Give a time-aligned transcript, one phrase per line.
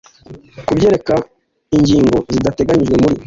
[0.67, 1.21] Ku byerekeye
[1.75, 3.15] ingigno zidateganyijwe muri